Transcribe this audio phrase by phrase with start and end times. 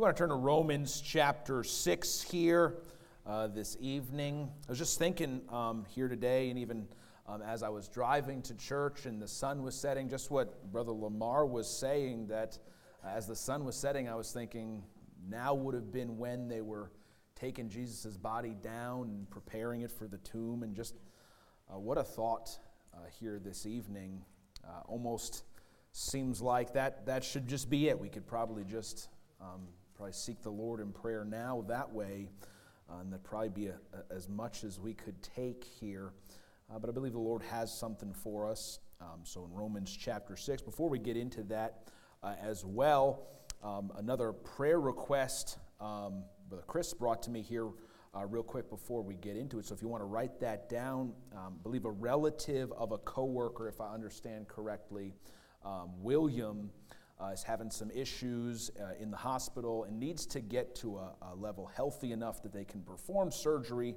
[0.00, 2.76] you want to turn to Romans chapter 6 here
[3.26, 6.88] uh, this evening, I was just thinking um, here today, and even
[7.28, 10.92] um, as I was driving to church and the sun was setting, just what Brother
[10.92, 12.56] Lamar was saying, that
[13.04, 14.82] uh, as the sun was setting, I was thinking
[15.28, 16.90] now would have been when they were
[17.34, 20.94] taking Jesus' body down and preparing it for the tomb, and just
[21.70, 22.58] uh, what a thought
[22.94, 24.24] uh, here this evening.
[24.66, 25.44] Uh, almost
[25.92, 28.00] seems like that, that should just be it.
[28.00, 29.10] We could probably just
[29.42, 29.68] um,
[30.00, 32.26] probably seek the Lord in prayer now that way,
[32.88, 36.12] uh, and that'd probably be a, a, as much as we could take here.
[36.72, 38.78] Uh, but I believe the Lord has something for us.
[39.02, 41.90] Um, so in Romans chapter 6, before we get into that
[42.22, 43.26] uh, as well,
[43.62, 47.68] um, another prayer request um, Brother Chris brought to me here
[48.16, 49.66] uh, real quick before we get into it.
[49.66, 53.68] So if you want to write that down, um, believe a relative of a coworker,
[53.68, 55.12] if I understand correctly,
[55.62, 56.70] um, William
[57.22, 61.14] uh, is having some issues uh, in the hospital and needs to get to a,
[61.32, 63.94] a level healthy enough that they can perform surgery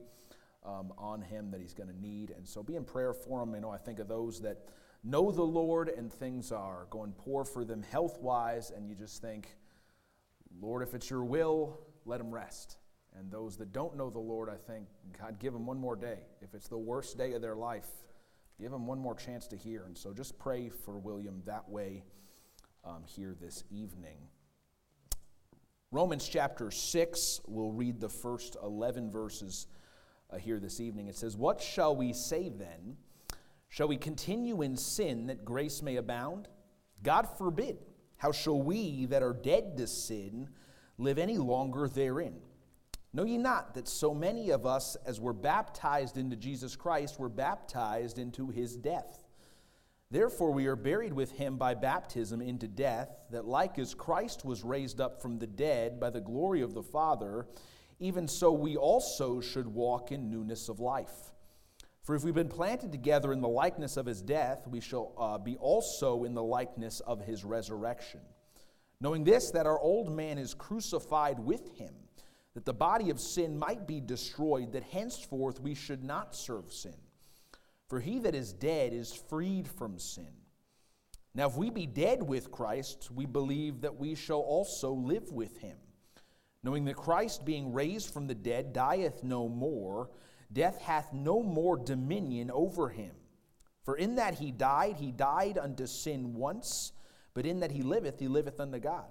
[0.66, 2.32] um, on him that he's going to need.
[2.32, 3.54] And so be in prayer for him.
[3.54, 4.58] You know, I think of those that
[5.04, 9.22] know the Lord and things are going poor for them health wise, and you just
[9.22, 9.48] think,
[10.62, 12.78] Lord, if it's your will, let him rest.
[13.18, 14.88] And those that don't know the Lord, I think,
[15.20, 16.20] God, give them one more day.
[16.42, 17.88] If it's the worst day of their life,
[18.60, 19.84] give them one more chance to hear.
[19.84, 22.04] And so just pray for William that way
[22.86, 24.18] um, here this evening.
[25.92, 29.68] Romans chapter 6, we'll read the first 11 verses
[30.30, 31.08] uh, here this evening.
[31.08, 32.98] It says, What shall we say then?
[33.70, 36.48] Shall we continue in sin that grace may abound?
[37.04, 37.78] God forbid.
[38.18, 40.50] How shall we that are dead to sin
[40.98, 42.36] live any longer therein?
[43.14, 47.30] Know ye not that so many of us as were baptized into Jesus Christ were
[47.30, 49.23] baptized into his death?
[50.14, 54.64] Therefore, we are buried with him by baptism into death, that like as Christ was
[54.64, 57.48] raised up from the dead by the glory of the Father,
[58.00, 61.34] even so we also should walk in newness of life.
[62.04, 65.40] For if we've been planted together in the likeness of his death, we shall uh,
[65.40, 68.22] be also in the likeness of his resurrection.
[69.02, 71.96] Knowing this, that our old man is crucified with him,
[72.54, 76.94] that the body of sin might be destroyed, that henceforth we should not serve sin.
[77.88, 80.32] For he that is dead is freed from sin.
[81.36, 85.58] Now, if we be dead with Christ, we believe that we shall also live with
[85.58, 85.78] him.
[86.64, 90.12] Knowing that Christ, being raised from the dead, dieth no more,
[90.52, 93.16] death hath no more dominion over him.
[93.84, 96.94] For in that he died, he died unto sin once,
[97.34, 99.10] but in that he liveth, he liveth unto God.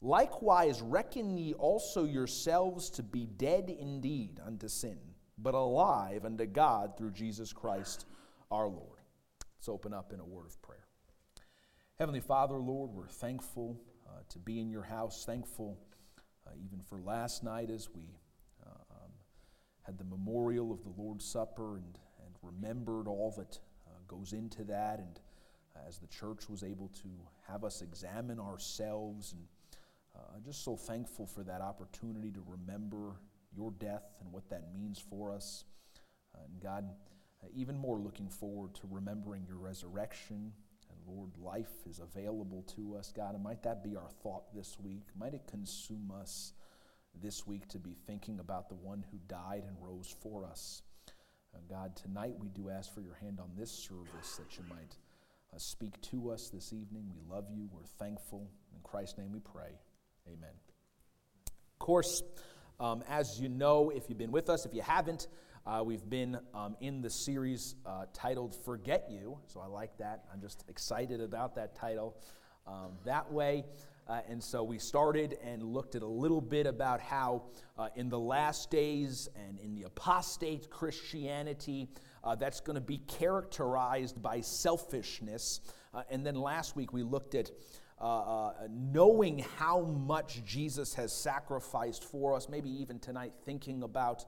[0.00, 4.98] Likewise, reckon ye also yourselves to be dead indeed unto sin
[5.42, 8.06] but alive unto God through Jesus Christ
[8.50, 9.00] our Lord.
[9.56, 10.86] Let's open up in a word of prayer.
[11.98, 15.78] Heavenly Father, Lord, we're thankful uh, to be in your house, thankful
[16.46, 18.02] uh, even for last night as we
[18.66, 19.10] uh, um,
[19.82, 24.64] had the memorial of the Lord's Supper and, and remembered all that uh, goes into
[24.64, 25.20] that, and
[25.86, 27.08] as the church was able to
[27.48, 29.42] have us examine ourselves and
[30.14, 33.16] uh, just so thankful for that opportunity to remember
[33.56, 35.64] your death and what that means for us.
[36.34, 36.84] Uh, and God,
[37.42, 40.52] uh, even more looking forward to remembering your resurrection.
[40.90, 43.34] And Lord, life is available to us, God.
[43.34, 45.06] And might that be our thought this week?
[45.18, 46.52] Might it consume us
[47.20, 50.82] this week to be thinking about the one who died and rose for us?
[51.54, 54.96] Uh, God, tonight we do ask for your hand on this service that you might
[55.54, 57.10] uh, speak to us this evening.
[57.14, 57.68] We love you.
[57.70, 58.48] We're thankful.
[58.74, 59.78] In Christ's name we pray.
[60.26, 60.54] Amen.
[61.46, 62.22] Of course,
[62.82, 65.28] um, as you know, if you've been with us, if you haven't,
[65.64, 69.38] uh, we've been um, in the series uh, titled Forget You.
[69.46, 70.24] So I like that.
[70.32, 72.16] I'm just excited about that title
[72.66, 73.64] um, that way.
[74.08, 77.44] Uh, and so we started and looked at a little bit about how
[77.78, 81.88] uh, in the last days and in the apostate Christianity,
[82.24, 85.60] uh, that's going to be characterized by selfishness.
[85.94, 87.52] Uh, and then last week we looked at
[88.02, 94.24] uh, uh, knowing how much Jesus has sacrificed for us, maybe even tonight thinking about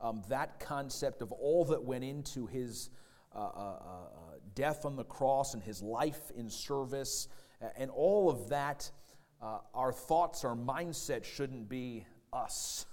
[0.00, 2.88] um, that concept of all that went into his
[3.34, 7.28] uh, uh, uh death on the cross and his life in service,
[7.76, 8.90] and all of that,
[9.74, 12.86] our thoughts, our mindset shouldn't be us,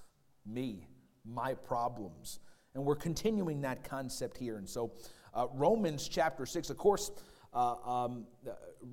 [0.45, 0.85] me,
[1.23, 2.39] my problems.
[2.73, 4.57] And we're continuing that concept here.
[4.57, 4.91] And so,
[5.53, 7.11] Romans chapter 6, of course,
[7.55, 7.75] uh,
[8.05, 8.25] um,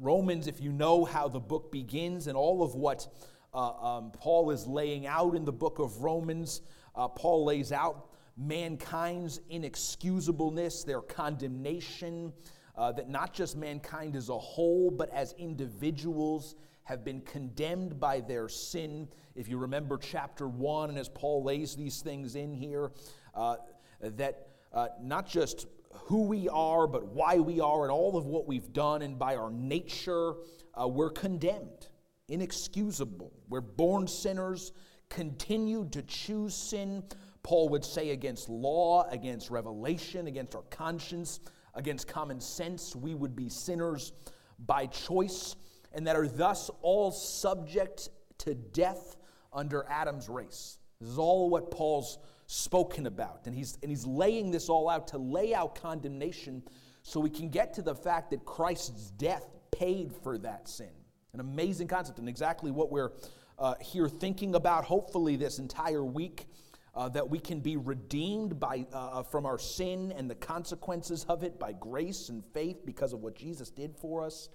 [0.01, 3.09] Romans, if you know how the book begins and all of what
[3.53, 6.63] uh, um, Paul is laying out in the book of Romans,
[6.95, 8.07] uh, Paul lays out
[8.37, 12.33] mankind's inexcusableness, their condemnation,
[12.77, 16.55] uh, that not just mankind as a whole, but as individuals
[16.85, 19.09] have been condemned by their sin.
[19.35, 22.93] If you remember chapter 1, and as Paul lays these things in here,
[23.35, 23.57] uh,
[24.01, 28.47] that uh, not just who we are, but why we are, and all of what
[28.47, 30.35] we've done, and by our nature,
[30.75, 31.89] uh, we're condemned,
[32.29, 33.33] inexcusable.
[33.49, 34.73] We're born sinners,
[35.09, 37.05] continued to choose sin.
[37.43, 41.41] Paul would say against law, against revelation, against our conscience,
[41.75, 44.13] against common sense, we would be sinners
[44.59, 45.57] by choice,
[45.93, 49.17] and that are thus all subject to death
[49.53, 50.79] under Adam's race.
[51.01, 52.19] This is all what Paul's
[52.53, 53.47] spoken about.
[53.47, 56.63] And he's, and he's laying this all out to lay out condemnation
[57.03, 60.91] so we can get to the fact that Christ's death paid for that sin.
[61.33, 63.13] An amazing concept, and exactly what we're
[63.59, 66.47] uh, here thinking about, hopefully, this entire week.
[66.95, 71.25] Uh, that we can be redeemed by, uh, uh from our sin and the consequences
[71.27, 74.51] of it by grace and faith because of what Jesus did for us.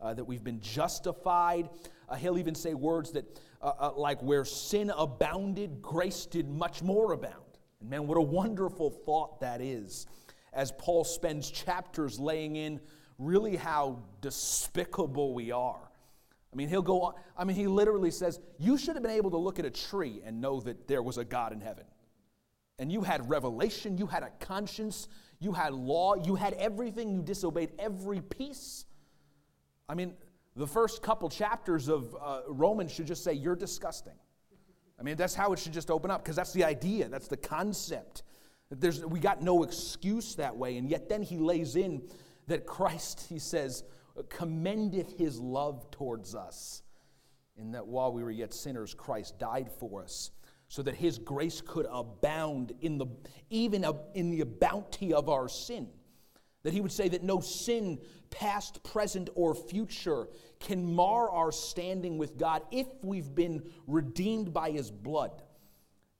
[0.00, 1.68] Uh, that we've been justified.
[2.10, 7.12] Uh, he'll even say words that, uh, like, where sin abounded, grace did much more
[7.12, 7.34] abound.
[7.80, 10.06] And man, what a wonderful thought that is
[10.52, 12.80] as Paul spends chapters laying in
[13.18, 15.90] really how despicable we are.
[16.52, 19.30] I mean, he'll go on, I mean, he literally says, You should have been able
[19.30, 21.84] to look at a tree and know that there was a God in heaven.
[22.78, 25.06] And you had revelation, you had a conscience,
[25.38, 28.86] you had law, you had everything, you disobeyed every piece.
[29.88, 30.14] I mean,
[30.56, 34.14] the first couple chapters of uh, Romans should just say, You're disgusting.
[34.98, 37.36] I mean, that's how it should just open up because that's the idea, that's the
[37.36, 38.22] concept.
[38.70, 40.76] There's, we got no excuse that way.
[40.76, 42.02] And yet then he lays in
[42.46, 43.82] that Christ, he says,
[44.28, 46.82] commendeth his love towards us,
[47.56, 50.30] in that while we were yet sinners, Christ died for us,
[50.68, 53.06] so that his grace could abound in the,
[53.48, 55.88] even in the bounty of our sin.
[56.62, 57.98] That he would say that no sin,
[58.30, 60.28] past, present, or future,
[60.58, 65.42] can mar our standing with God if we've been redeemed by his blood.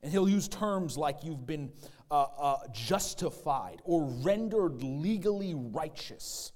[0.03, 1.71] And he'll use terms like you've been
[2.11, 6.53] uh, uh, justified or rendered legally righteous.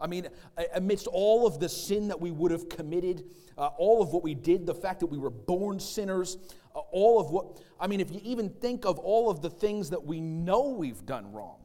[0.00, 0.28] I mean,
[0.74, 3.24] amidst all of the sin that we would have committed,
[3.58, 6.38] uh, all of what we did, the fact that we were born sinners,
[6.74, 9.90] uh, all of what, I mean, if you even think of all of the things
[9.90, 11.59] that we know we've done wrong,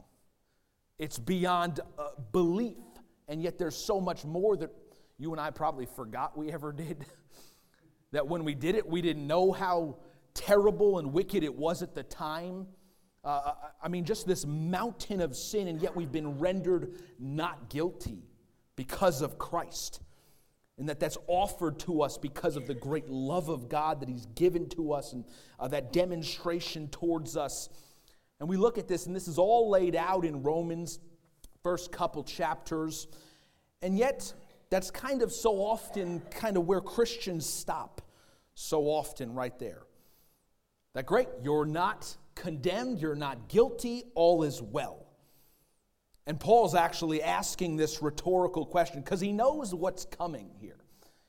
[0.98, 2.76] it's beyond uh, belief.
[3.28, 4.70] And yet there's so much more that
[5.18, 7.04] you and I probably forgot we ever did.
[8.12, 9.98] that when we did it, we didn't know how
[10.34, 12.66] terrible and wicked it was at the time.
[13.24, 17.68] Uh, uh, I mean, just this mountain of sin, and yet we've been rendered not
[17.68, 18.22] guilty
[18.76, 20.00] because of Christ.
[20.78, 24.26] And that that's offered to us because of the great love of God that He's
[24.26, 25.24] given to us and
[25.58, 27.70] uh, that demonstration towards us.
[28.40, 30.98] And we look at this, and this is all laid out in Romans,
[31.62, 33.08] first couple chapters.
[33.82, 34.32] And yet,
[34.70, 38.02] that's kind of so often kind of where Christians stop,
[38.54, 39.82] so often right there.
[40.94, 45.06] That great, you're not condemned, you're not guilty, all is well.
[46.26, 50.78] And Paul's actually asking this rhetorical question because he knows what's coming here.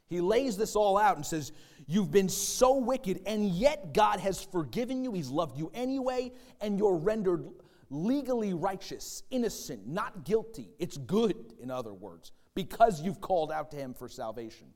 [0.07, 1.51] He lays this all out and says,
[1.87, 5.13] You've been so wicked, and yet God has forgiven you.
[5.13, 7.47] He's loved you anyway, and you're rendered
[7.89, 10.69] legally righteous, innocent, not guilty.
[10.77, 14.67] It's good, in other words, because you've called out to Him for salvation.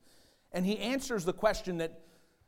[0.54, 2.00] And he answers the question that,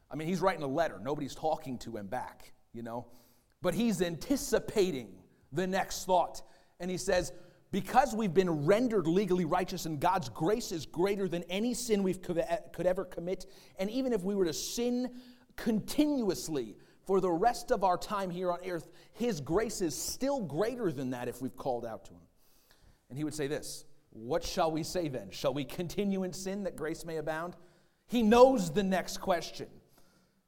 [0.10, 1.00] I mean, he's writing a letter.
[1.01, 3.08] Nobody's talking to him back, you know
[3.63, 5.08] but he's anticipating
[5.53, 6.43] the next thought.
[6.79, 7.32] And he says,
[7.74, 12.13] because we've been rendered legally righteous and God's grace is greater than any sin we
[12.13, 13.48] uh, could ever commit,
[13.80, 15.10] and even if we were to sin
[15.56, 16.77] continuously
[17.08, 21.10] for the rest of our time here on earth, His grace is still greater than
[21.10, 22.22] that if we've called out to Him.
[23.10, 25.32] And He would say this What shall we say then?
[25.32, 27.56] Shall we continue in sin that grace may abound?
[28.06, 29.68] He knows the next question.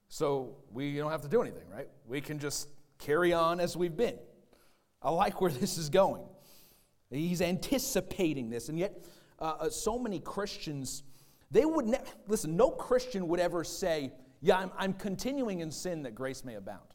[0.10, 1.88] So we don't have to do anything, right?
[2.05, 4.20] We can just carry on as we've been.
[5.01, 6.22] I like where this is going.
[7.12, 9.05] He's anticipating this, and yet,
[9.39, 11.03] uh, uh so many Christians,
[11.51, 16.03] they would never, listen, no Christian would ever say, Yeah, I'm, I'm continuing in sin
[16.03, 16.88] that grace may abound,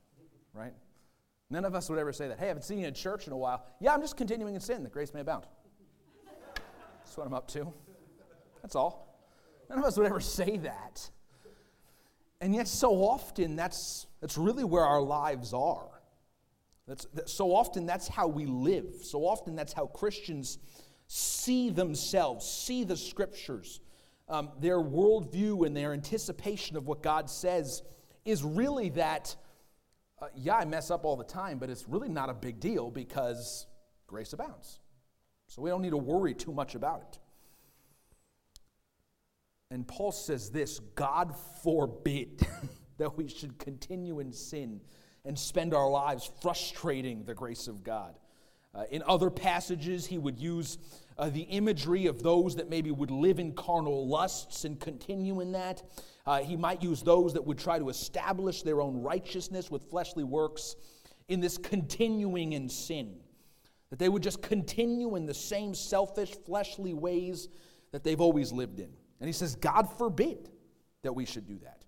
[0.53, 0.75] right?
[1.51, 2.39] None of us would ever say that.
[2.39, 3.67] Hey, I haven't seen you in church in a while.
[3.81, 5.47] Yeah, I'm just continuing in sin that grace may abound.
[6.55, 7.73] That's what I'm up to.
[8.63, 9.19] That's all.
[9.69, 11.11] None of us would ever say that.
[12.41, 16.00] And yet, so often, that's, that's really where our lives are.
[16.91, 18.97] That's, that, so often, that's how we live.
[19.03, 20.59] So often, that's how Christians
[21.07, 23.81] see themselves, see the scriptures.
[24.29, 27.85] Um, their worldview and their anticipation of what God says
[28.25, 29.37] is really that,
[30.21, 32.91] uh, yeah, I mess up all the time, but it's really not a big deal
[32.91, 33.69] because
[34.09, 34.81] grace abounds.
[35.47, 37.19] So we don't need to worry too much about it.
[39.71, 42.45] And Paul says this God forbid
[42.99, 44.81] that we should continue in sin
[45.25, 48.15] and spend our lives frustrating the grace of God.
[48.75, 50.79] Uh, in other passages, he would use
[51.19, 55.53] uh, the imagery of those that maybe would live in carnal lusts and continue in
[55.53, 55.83] that.
[56.25, 60.25] Uh, he might use those that would try to establish their own righteousness with fleshly
[60.25, 60.77] works
[61.29, 63.17] in this continuing in sin.
[63.91, 67.49] That they would just continue in the same selfish, fleshly ways
[67.91, 68.91] that they've always lived in.
[69.19, 70.49] And he says, God forbid
[71.03, 71.80] that we should do that.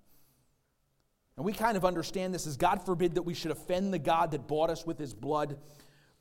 [1.36, 4.30] And we kind of understand this as God forbid that we should offend the God
[4.32, 5.56] that bought us with his blood.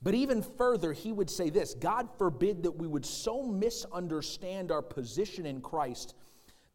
[0.02, 4.82] But even further, he would say this God forbid that we would so misunderstand our
[4.82, 6.16] position in Christ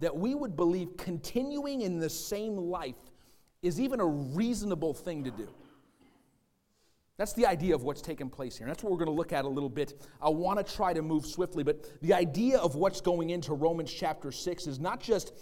[0.01, 2.97] that we would believe continuing in the same life
[3.63, 5.49] is even a reasonable thing to do.
[7.17, 8.67] That's the idea of what's taking place here.
[8.67, 10.07] And that's what we're going to look at a little bit.
[10.21, 13.91] I want to try to move swiftly, but the idea of what's going into Romans
[13.91, 15.33] chapter 6 is not just,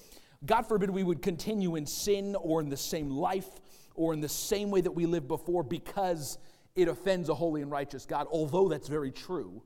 [0.47, 3.49] God forbid, we would continue in sin or in the same life
[3.95, 6.39] or in the same way that we lived before because
[6.75, 9.63] it offends a holy and righteous God, although that's very true.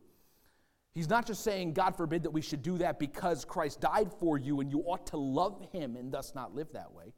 [0.95, 4.37] He's not just saying, God forbid, that we should do that because Christ died for
[4.37, 7.15] you and you ought to love him and thus not live that way.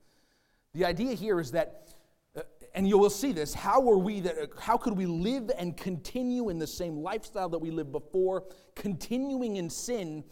[0.75, 1.95] The idea here is that
[2.37, 2.43] uh,
[2.75, 5.77] and you will see this how are we that uh, how could we live and
[5.77, 8.45] continue in the same lifestyle that we lived before
[8.77, 10.23] continuing in sin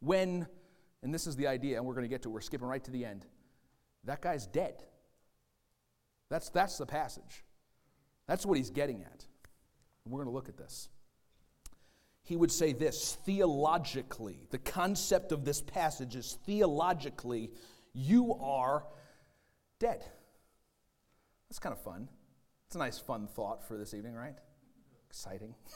[0.00, 0.46] when
[1.02, 2.32] and this is the idea and we're going to get to it.
[2.32, 3.26] we're skipping right to the end
[4.04, 4.82] that guy's dead
[6.28, 7.44] that's that's the passage
[8.26, 9.26] that's what he's getting at
[10.06, 10.88] we're going to look at this
[12.24, 17.50] he would say this theologically the concept of this passage is theologically
[17.92, 18.84] you are
[19.78, 20.04] dead
[21.52, 22.08] that's kind of fun.
[22.66, 24.36] It's a nice, fun thought for this evening, right?
[25.06, 25.54] Exciting.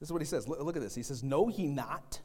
[0.00, 0.48] this is what he says.
[0.48, 0.94] Look, at this.
[0.94, 2.20] He says, Know ye not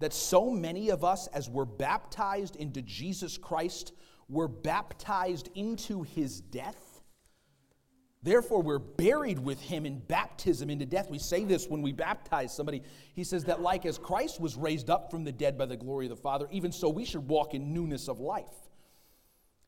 [0.00, 3.92] that so many of us, as were baptized into Jesus Christ,
[4.28, 7.02] were baptized into his death?
[8.22, 11.08] Therefore, we're buried with him in baptism into death.
[11.08, 12.82] We say this when we baptize somebody.
[13.14, 16.06] He says that, like as Christ was raised up from the dead by the glory
[16.06, 18.46] of the Father, even so we should walk in newness of life.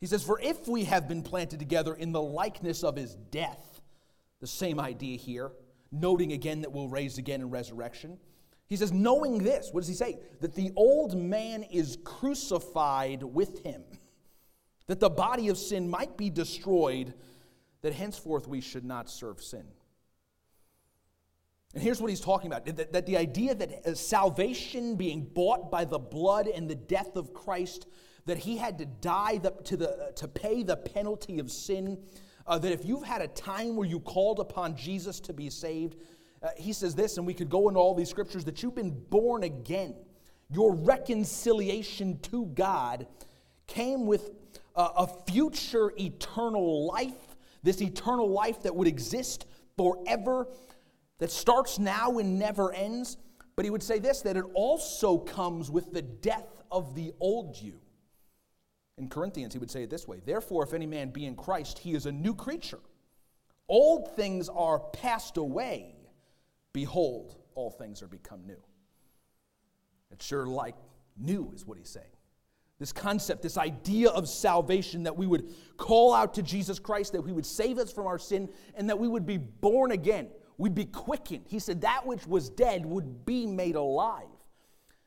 [0.01, 3.81] He says, For if we have been planted together in the likeness of his death,
[4.41, 5.53] the same idea here,
[5.93, 8.19] noting again that we'll raise again in resurrection.
[8.71, 10.21] He says, knowing this, what does he say?
[10.41, 13.83] That the old man is crucified with him,
[14.87, 17.13] that the body of sin might be destroyed,
[17.83, 19.65] that henceforth we should not serve sin.
[21.75, 25.71] And here's what he's talking about that, that the idea that uh, salvation being bought
[25.71, 27.87] by the blood and the death of Christ
[28.27, 31.99] that he had to die the, to, the, to pay the penalty of sin.
[32.47, 35.97] Uh, that if you've had a time where you called upon Jesus to be saved,
[36.43, 38.99] uh, he says this, and we could go into all these scriptures that you've been
[39.11, 39.95] born again.
[40.49, 43.07] Your reconciliation to God
[43.67, 44.31] came with
[44.75, 50.49] a, a future eternal life, this eternal life that would exist forever,
[51.19, 53.19] that starts now and never ends.
[53.55, 57.57] But he would say this that it also comes with the death of the old
[57.61, 57.81] you.
[58.97, 61.79] In Corinthians, he would say it this way Therefore, if any man be in Christ,
[61.79, 62.81] he is a new creature.
[63.69, 65.95] Old things are passed away.
[66.73, 68.63] Behold, all things are become new.
[70.11, 70.77] It's sure like
[71.17, 72.07] new, is what he's saying.
[72.79, 77.27] This concept, this idea of salvation that we would call out to Jesus Christ, that
[77.27, 80.29] he would save us from our sin, and that we would be born again.
[80.57, 81.45] We'd be quickened.
[81.47, 84.29] He said that which was dead would be made alive,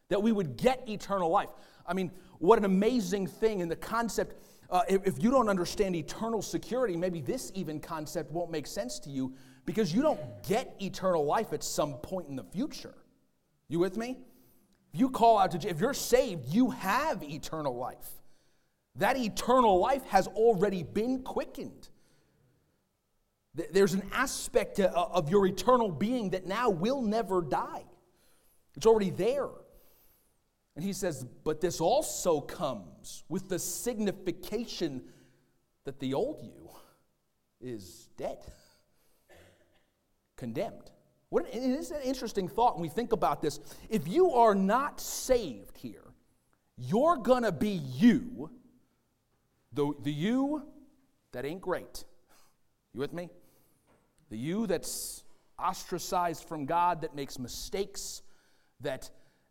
[0.10, 1.50] that we would get eternal life.
[1.86, 3.62] I mean, what an amazing thing.
[3.62, 4.36] And the concept,
[4.74, 8.98] uh, if, if you don't understand eternal security, maybe this even concept won't make sense
[8.98, 9.32] to you
[9.65, 12.96] because you don't get eternal life at some point in the future.
[13.70, 14.18] You with me?
[14.92, 18.10] If you call out to, if you're saved, you have eternal life.
[18.96, 21.89] That eternal life has already been quickened.
[23.72, 27.84] There's an aspect uh, of your eternal being that now will never die.
[28.75, 29.50] It's already there.
[30.75, 35.03] And he says, But this also comes with the signification
[35.86, 36.70] that the old you
[37.62, 38.39] is dead,
[40.36, 40.92] condemned.
[41.30, 43.60] What, it is an interesting thought when we think about this.
[43.89, 46.13] If you are not saved here,
[46.77, 48.50] you're going to be you,
[49.72, 50.63] the, the you
[51.32, 52.03] that ain't great.
[52.94, 53.30] You with me?
[54.30, 55.24] The you that's
[55.58, 58.22] ostracized from God, that makes mistakes,
[58.82, 59.10] that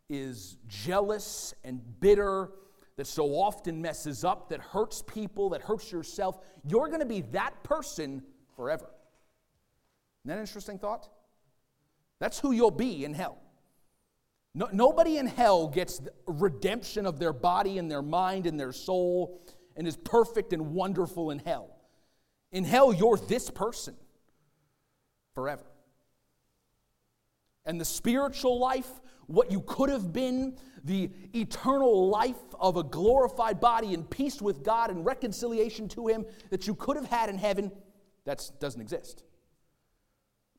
[0.09, 2.51] is jealous and bitter,
[2.95, 7.21] that so often messes up, that hurts people, that hurts yourself, you're going to be
[7.21, 8.21] that person
[8.55, 8.85] forever.
[8.85, 11.09] Isn't that an interesting thought?
[12.19, 13.39] That's who you'll be in hell.
[14.55, 19.41] No, nobody in hell gets redemption of their body and their mind and their soul
[19.75, 21.75] and is perfect and wonderful in hell.
[22.51, 23.95] In hell, you're this person
[25.33, 25.65] forever.
[27.65, 28.89] And the spiritual life,
[29.27, 34.63] what you could have been, the eternal life of a glorified body in peace with
[34.63, 37.71] God and reconciliation to Him that you could have had in heaven,
[38.25, 39.23] that doesn't exist.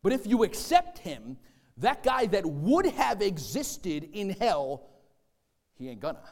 [0.03, 1.37] But if you accept Him,
[1.79, 4.89] that guy that would have existed in hell,
[5.77, 6.23] he ain't gonna.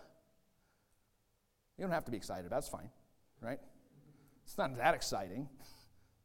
[1.77, 2.91] You don't have to be excited about fine,
[3.41, 3.59] right?
[4.45, 5.49] It's not that exciting.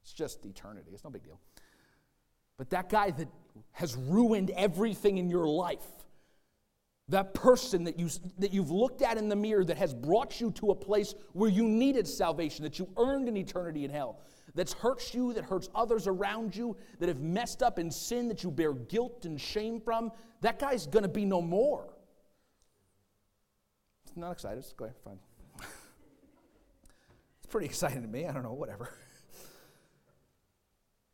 [0.03, 0.91] It's just eternity.
[0.93, 1.39] It's no big deal.
[2.57, 3.27] But that guy that
[3.71, 5.85] has ruined everything in your life,
[7.09, 8.09] that person that, you,
[8.39, 11.49] that you've looked at in the mirror that has brought you to a place where
[11.49, 14.19] you needed salvation, that you earned an eternity in hell,
[14.55, 18.43] that's hurt you, that hurts others around you, that have messed up in sin, that
[18.43, 20.11] you bear guilt and shame from,
[20.41, 21.93] that guy's to be no more.
[24.05, 24.65] It's not excited.
[24.79, 25.19] Ahead, fine.
[27.37, 28.25] it's pretty exciting to me.
[28.25, 28.89] I don't know, whatever.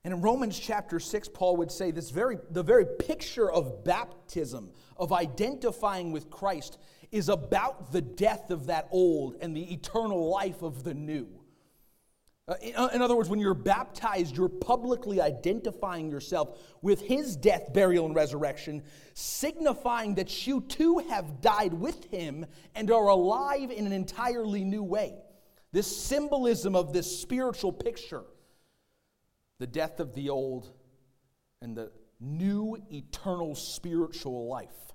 [0.05, 4.69] And in Romans chapter 6, Paul would say this very, the very picture of baptism,
[4.97, 6.77] of identifying with Christ,
[7.11, 11.27] is about the death of that old and the eternal life of the new.
[12.49, 17.71] Uh, uh, in other words, when you're baptized, you're publicly identifying yourself with his death,
[17.71, 18.83] burial, and resurrection,
[19.13, 22.45] signifying that you too have died with him
[22.75, 25.13] and are alive in an entirely new way.
[25.71, 28.23] This symbolism of this spiritual picture
[29.63, 30.69] the death of the old
[31.61, 31.89] and the
[32.19, 34.91] new eternal spiritual life.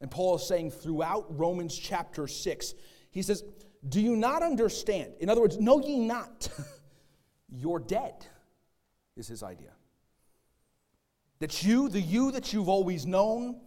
[0.00, 2.74] And Paul is saying throughout Romans chapter 6,
[3.12, 3.44] he says,
[3.88, 5.12] Do you not understand?
[5.20, 6.48] In other words, know ye not,
[7.48, 8.26] you're dead,
[9.16, 9.70] is his idea.
[11.38, 13.60] That you, the you that you've always known,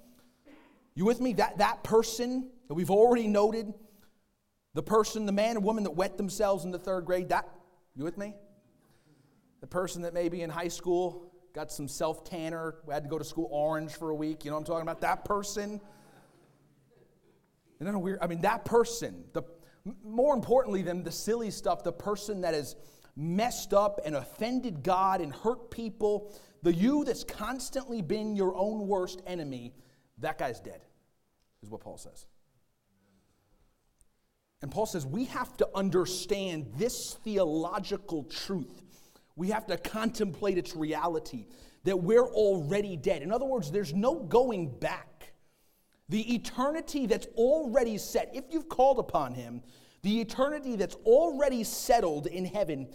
[0.93, 1.31] you with me?
[1.35, 3.73] That, that person that we've already noted,
[4.73, 7.47] the person, the man or woman that wet themselves in the third grade, that,
[7.95, 8.35] you with me?
[9.65, 13.23] The person that maybe in high school got some self tanner, had to go to
[13.23, 14.45] school orange for a week.
[14.45, 15.01] You know what I'm talking about?
[15.01, 15.81] That person.
[17.79, 18.19] Isn't that weird?
[18.21, 19.41] I mean, that person, the,
[20.03, 22.75] more importantly than the silly stuff, the person that has
[23.15, 28.85] messed up and offended God and hurt people, the you that's constantly been your own
[28.85, 29.73] worst enemy,
[30.19, 30.81] that guy's dead,
[31.63, 32.27] is what Paul says.
[34.61, 38.84] And Paul says we have to understand this theological truth
[39.35, 41.47] we have to contemplate its reality
[41.83, 43.21] that we're already dead.
[43.21, 45.33] In other words, there's no going back.
[46.09, 49.61] The eternity that's already set, if you've called upon Him,
[50.03, 52.87] the eternity that's already settled in heaven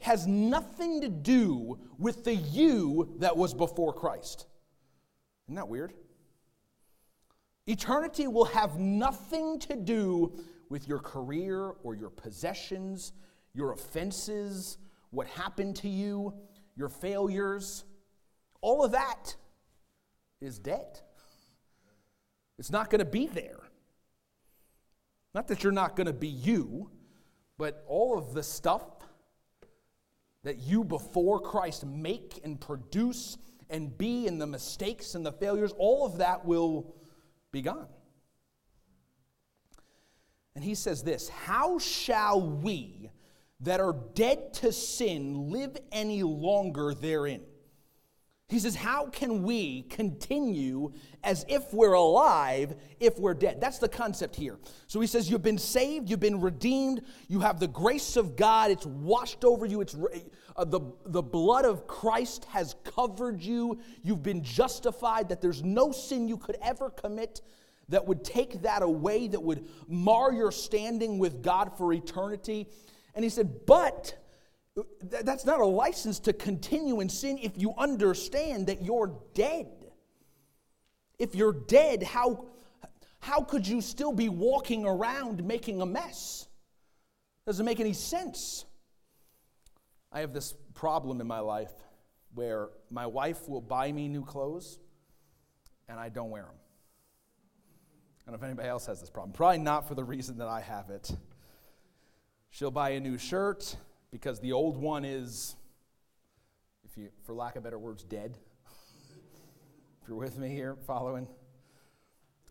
[0.00, 4.46] has nothing to do with the you that was before Christ.
[5.46, 5.94] Isn't that weird?
[7.66, 13.12] Eternity will have nothing to do with your career or your possessions,
[13.54, 14.78] your offenses,
[15.10, 16.34] what happened to you,
[16.76, 17.84] your failures,
[18.60, 19.34] all of that
[20.40, 21.00] is dead.
[22.58, 23.60] It's not going to be there.
[25.34, 26.90] Not that you're not going to be you,
[27.58, 28.82] but all of the stuff
[30.44, 33.36] that you before Christ make and produce
[33.68, 36.94] and be, and the mistakes and the failures, all of that will
[37.50, 37.88] be gone.
[40.54, 43.10] And he says this How shall we
[43.60, 47.42] that are dead to sin live any longer therein.
[48.48, 50.92] He says, How can we continue
[51.24, 53.60] as if we're alive if we're dead?
[53.60, 54.58] That's the concept here.
[54.86, 58.70] So he says, You've been saved, you've been redeemed, you have the grace of God,
[58.70, 59.96] it's washed over you, it's
[60.54, 65.90] uh, the, the blood of Christ has covered you, you've been justified, that there's no
[65.90, 67.40] sin you could ever commit
[67.88, 72.68] that would take that away, that would mar your standing with God for eternity.
[73.16, 74.14] And he said, But
[75.02, 79.66] that's not a license to continue in sin if you understand that you're dead.
[81.18, 82.44] If you're dead, how,
[83.20, 86.46] how could you still be walking around making a mess?
[87.46, 88.66] Doesn't make any sense.
[90.12, 91.72] I have this problem in my life
[92.34, 94.78] where my wife will buy me new clothes
[95.88, 96.54] and I don't wear them.
[98.26, 99.32] I don't know if anybody else has this problem.
[99.32, 101.16] Probably not for the reason that I have it.
[102.56, 103.76] She'll buy a new shirt
[104.10, 105.56] because the old one is,
[106.86, 108.38] if you, for lack of better words, dead.
[110.00, 111.28] if you're with me here, following.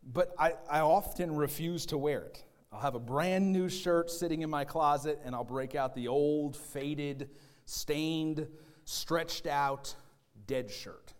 [0.03, 2.43] But I, I often refuse to wear it.
[2.71, 6.07] I'll have a brand new shirt sitting in my closet, and I'll break out the
[6.07, 7.31] old, faded,
[7.65, 8.47] stained,
[8.83, 9.95] stretched out,
[10.45, 11.15] dead shirt.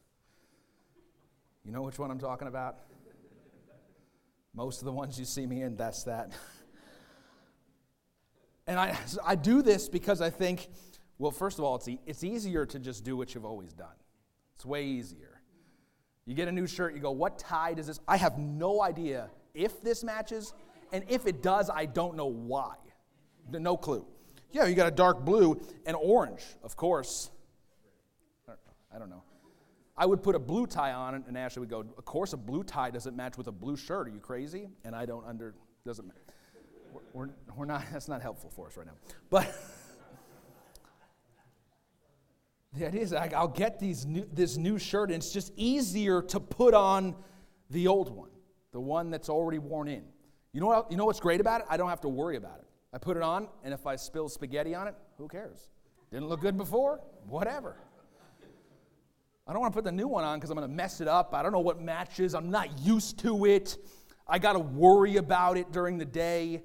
[1.63, 2.77] You know which one I'm talking about?
[4.53, 6.33] Most of the ones you see me in, that's that.
[8.67, 10.69] and I, I do this because I think,
[11.17, 13.95] well, first of all, it's, e- it's easier to just do what you've always done.
[14.55, 15.41] It's way easier.
[16.25, 17.99] You get a new shirt, you go, what tie does this?
[18.07, 20.53] I have no idea if this matches,
[20.91, 22.75] and if it does, I don't know why.
[23.51, 24.05] No clue.
[24.51, 27.29] Yeah, you got a dark blue and orange, of course.
[28.93, 29.23] I don't know.
[29.97, 32.37] I would put a blue tie on it, and Ashley would go, Of course, a
[32.37, 34.07] blue tie doesn't match with a blue shirt.
[34.07, 34.69] Are you crazy?
[34.83, 36.11] And I don't under, doesn't,
[37.13, 38.93] we're, we're not, that's not helpful for us right now.
[39.29, 39.53] But
[42.73, 46.39] the idea is I'll get these new, this new shirt, and it's just easier to
[46.39, 47.15] put on
[47.69, 48.29] the old one,
[48.71, 50.03] the one that's already worn in.
[50.53, 51.67] You know, what, you know what's great about it?
[51.69, 52.67] I don't have to worry about it.
[52.93, 55.69] I put it on, and if I spill spaghetti on it, who cares?
[56.11, 57.01] Didn't look good before?
[57.27, 57.75] Whatever.
[59.47, 61.07] I don't want to put the new one on because I'm going to mess it
[61.07, 61.33] up.
[61.33, 62.33] I don't know what matches.
[62.33, 63.77] I'm not used to it.
[64.27, 66.63] I got to worry about it during the day.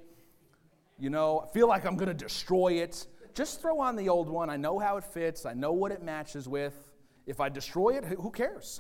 [1.01, 3.07] You know, I feel like I'm going to destroy it.
[3.35, 4.51] Just throw on the old one.
[4.51, 6.75] I know how it fits, I know what it matches with.
[7.27, 8.79] If I destroy it, who cares?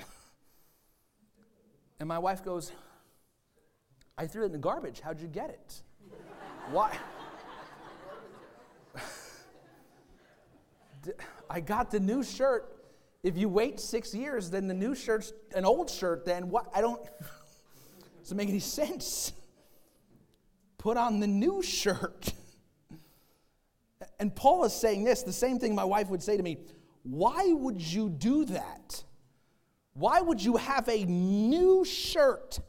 [1.98, 2.72] And my wife goes,
[4.16, 5.00] I threw it in the garbage.
[5.00, 5.82] How'd you get it?
[6.70, 6.96] Why?
[11.50, 12.80] I got the new shirt
[13.22, 16.70] if you wait six years, then the new shirt's an old shirt, then what?
[16.74, 17.02] I don't,
[18.22, 19.32] doesn't make any sense.
[20.80, 22.32] Put on the new shirt.
[24.18, 26.56] And Paul is saying this, the same thing my wife would say to me
[27.02, 29.04] why would you do that?
[29.92, 32.60] Why would you have a new shirt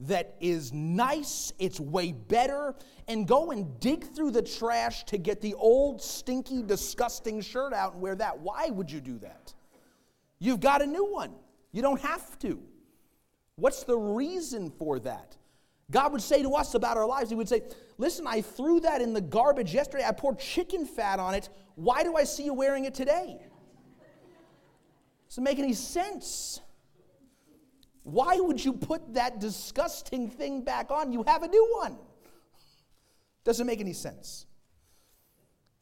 [0.00, 2.74] that is nice, it's way better,
[3.08, 7.94] and go and dig through the trash to get the old, stinky, disgusting shirt out
[7.94, 8.38] and wear that?
[8.38, 9.54] Why would you do that?
[10.40, 11.32] You've got a new one.
[11.72, 12.62] You don't have to.
[13.54, 15.38] What's the reason for that?
[15.90, 17.62] God would say to us about our lives, He would say,
[17.98, 20.04] Listen, I threw that in the garbage yesterday.
[20.04, 21.48] I poured chicken fat on it.
[21.76, 23.38] Why do I see you wearing it today?
[25.28, 26.60] Doesn't make any sense.
[28.02, 31.12] Why would you put that disgusting thing back on?
[31.12, 31.98] You have a new one.
[33.44, 34.46] Doesn't make any sense.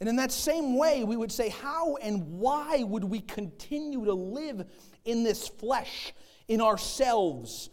[0.01, 4.12] And in that same way, we would say, how and why would we continue to
[4.12, 4.67] live
[5.05, 6.12] in this flesh,
[6.49, 7.71] in ourselves,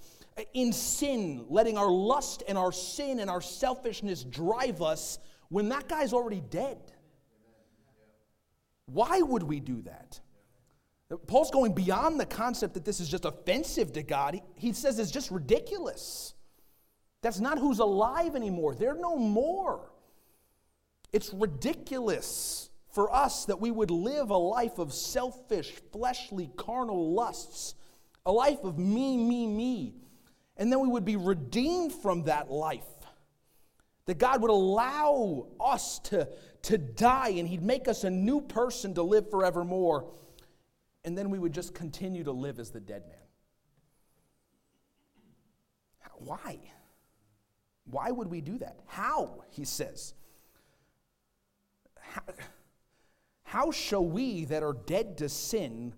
[0.54, 5.88] in sin, letting our lust and our sin and our selfishness drive us when that
[5.88, 6.80] guy's already dead?
[8.86, 10.19] Why would we do that?
[11.27, 14.39] Paul's going beyond the concept that this is just offensive to God.
[14.56, 16.34] He, says it's just ridiculous.
[17.21, 18.75] That's not who's alive anymore.
[18.75, 19.91] They're no more.
[21.12, 27.75] It's ridiculous for us that we would live a life of selfish, fleshly, carnal lusts,
[28.25, 29.95] a life of me, me, me.
[30.62, 32.86] And then we would be redeemed from that life.
[34.06, 36.30] That God would allow us to,
[36.62, 40.13] to die and He'd make us a new person to live forevermore.
[41.04, 43.17] And then we would just continue to live as the dead man.
[46.19, 46.60] Why?
[47.86, 48.82] Why would we do that?
[48.86, 50.13] How, he says
[52.00, 52.21] how,
[53.41, 55.95] how shall we that are dead to sin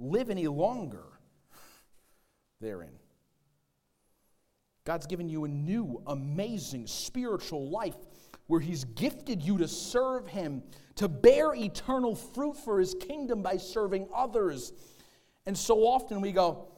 [0.00, 1.04] live any longer
[2.60, 2.99] therein?
[4.90, 7.94] God's given you a new, amazing spiritual life
[8.48, 10.64] where He's gifted you to serve Him,
[10.96, 14.72] to bear eternal fruit for His kingdom by serving others.
[15.46, 16.72] And so often we go,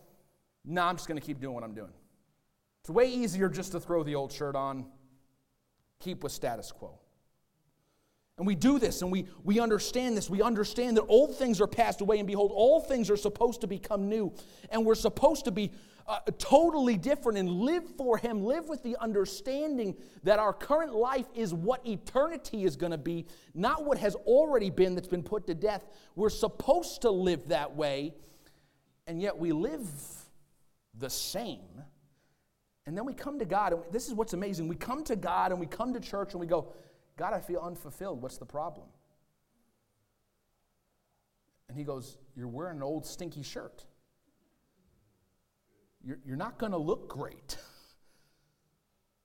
[0.63, 1.95] nah, I'm just going to keep doing what I'm doing.
[2.83, 4.85] It's way easier just to throw the old shirt on,
[5.99, 6.99] keep with status quo.
[8.39, 10.31] And we do this and we, we understand this.
[10.31, 13.67] We understand that old things are passed away, and behold, all things are supposed to
[13.67, 14.33] become new.
[14.71, 15.71] And we're supposed to be
[16.07, 21.27] uh, totally different and live for Him, live with the understanding that our current life
[21.35, 25.47] is what eternity is going to be, not what has already been that's been put
[25.47, 25.85] to death.
[26.17, 28.15] We're supposed to live that way,
[29.07, 29.87] and yet we live
[30.99, 31.61] the same.
[32.87, 34.67] And then we come to God, and this is what's amazing.
[34.67, 36.73] We come to God and we come to church and we go,
[37.17, 38.23] God, I feel unfulfilled.
[38.23, 38.87] What's the problem?
[41.69, 43.85] And he goes, You're wearing an old stinky shirt.
[46.05, 47.57] You're, you're not going to look great.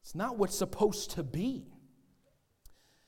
[0.04, 1.65] It's not what's supposed to be.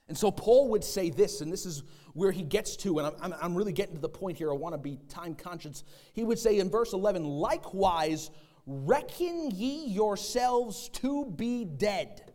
[0.09, 3.33] And so Paul would say this, and this is where he gets to, and I'm,
[3.41, 4.51] I'm really getting to the point here.
[4.51, 5.85] I want to be time conscious.
[6.11, 8.31] He would say in verse 11, likewise,
[8.65, 12.28] reckon ye yourselves to be dead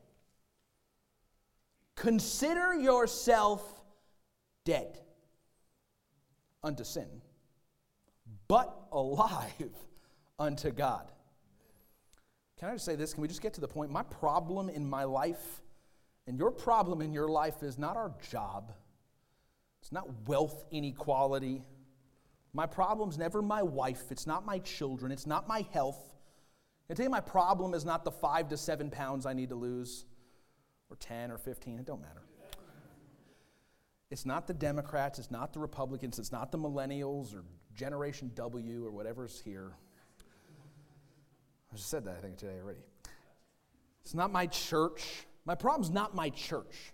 [1.97, 3.63] Consider yourself
[4.65, 4.99] dead
[6.63, 7.23] unto sin,
[8.49, 9.71] but alive
[10.39, 11.11] unto God.
[12.59, 13.13] Can I just say this?
[13.13, 13.91] Can we just get to the point?
[13.91, 15.63] My problem in my life
[16.27, 18.73] and your problem in your life is not our job,
[19.83, 21.63] it's not wealth inequality.
[22.57, 26.15] My problem's never my wife, it's not my children, it's not my health.
[26.89, 29.55] I tell you, my problem is not the five to seven pounds I need to
[29.57, 30.05] lose,
[30.91, 32.23] or 10 or 15, it don't matter.
[34.11, 37.43] It's not the Democrats, it's not the Republicans, it's not the millennials or
[37.75, 39.73] Generation W or whatever's here.
[41.73, 42.81] I just said that, I think, today already.
[44.03, 45.27] It's not my church.
[45.45, 46.93] My problem's not my church.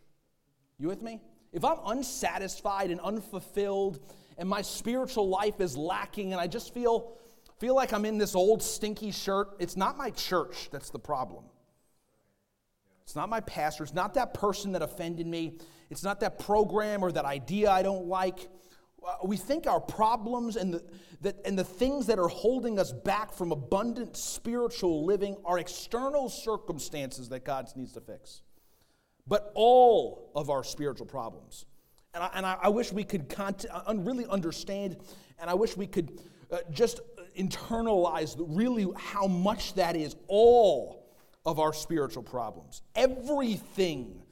[0.79, 1.21] You with me?
[1.53, 4.01] If I'm unsatisfied and unfulfilled
[4.39, 7.19] and my spiritual life is lacking and I just feel
[7.59, 11.45] feel like I'm in this old stinky shirt, it's not my church that's the problem.
[13.11, 15.55] It's not my pastor, it's not that person that offended me,
[15.91, 18.49] it's not that program or that idea I don't like.
[19.05, 20.85] Uh, we think our problems and the,
[21.23, 26.29] that, and the things that are holding us back from abundant spiritual living are external
[26.29, 28.43] circumstances that God needs to fix.
[29.27, 31.67] But all of our spiritual problems,
[32.15, 34.99] and I, and I, wish we could uh, really understand,
[35.41, 36.21] and I wish we could
[36.53, 37.01] uh, just
[37.37, 41.00] internalize really how much that is all
[41.45, 42.83] of our spiritual problems.
[42.95, 44.23] Everything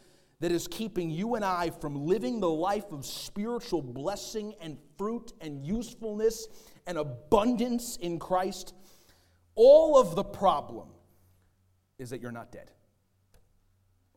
[0.41, 5.33] that is keeping you and I from living the life of spiritual blessing and fruit
[5.41, 6.47] and usefulness
[6.87, 8.75] and abundance in Christ,
[9.55, 10.89] all of the problem
[11.99, 12.71] is that you're not dead.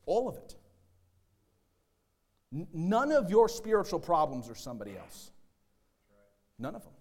[0.06, 0.56] All of it.
[2.74, 5.32] none of your spiritual problems are somebody else.
[6.60, 6.94] None of them.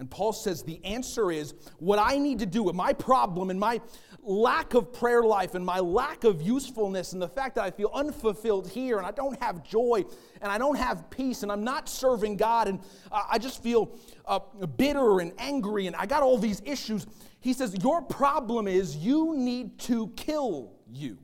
[0.00, 3.58] And Paul says the answer is what I need to do with my problem and
[3.58, 3.80] my
[4.22, 7.90] lack of prayer life and my lack of usefulness and the fact that I feel
[7.92, 10.04] unfulfilled here and I don't have joy
[10.40, 12.78] and I don't have peace and I'm not serving God and
[13.10, 14.38] I just feel uh,
[14.76, 17.04] bitter and angry and I got all these issues.
[17.40, 21.18] He says, Your problem is you need to kill you.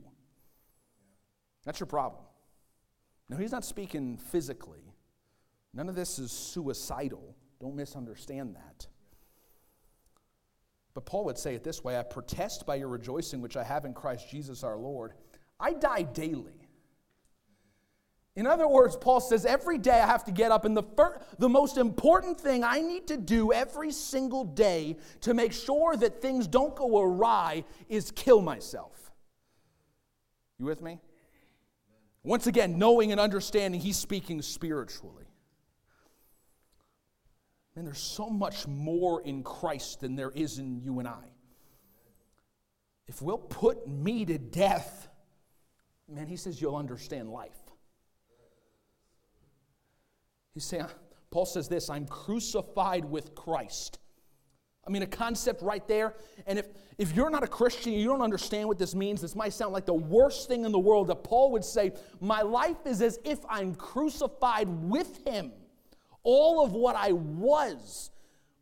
[1.63, 2.23] That's your problem.
[3.29, 4.91] No, he's not speaking physically,
[5.73, 7.37] none of this is suicidal.
[7.65, 8.85] Don't misunderstand that.
[10.93, 13.85] But Paul would say it this way I protest by your rejoicing, which I have
[13.85, 15.13] in Christ Jesus our Lord.
[15.59, 16.69] I die daily.
[18.35, 21.19] In other words, Paul says every day I have to get up, and the, fir-
[21.39, 26.21] the most important thing I need to do every single day to make sure that
[26.21, 29.11] things don't go awry is kill myself.
[30.59, 30.99] You with me?
[32.21, 35.24] Once again, knowing and understanding, he's speaking spiritually.
[37.75, 41.25] Man, there's so much more in Christ than there is in you and I.
[43.07, 45.09] If we'll put me to death,
[46.07, 47.57] man, he says you'll understand life.
[50.53, 50.89] He's saying, uh,
[51.31, 53.99] Paul says this I'm crucified with Christ.
[54.87, 56.15] I mean, a concept right there.
[56.45, 56.67] And if,
[56.99, 59.85] if you're not a Christian, you don't understand what this means, this might sound like
[59.85, 63.39] the worst thing in the world that Paul would say, My life is as if
[63.49, 65.51] I'm crucified with him
[66.25, 68.11] all of what I was